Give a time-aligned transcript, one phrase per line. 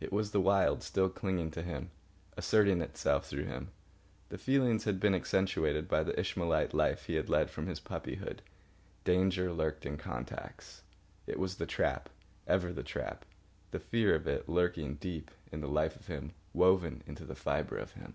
[0.00, 1.90] It was the Wild still clinging to him,
[2.34, 3.68] asserting itself through him.
[4.30, 8.40] This feeling had been accentuated by the Ishmaelite life he had led from his puppyhood.
[9.04, 10.80] Danger lurked in contacts.
[11.26, 12.08] It was the trap,
[12.46, 13.26] ever the trap,
[13.70, 17.76] the fear of it lurking deep in the life of him, woven into the fibre
[17.76, 18.14] of him.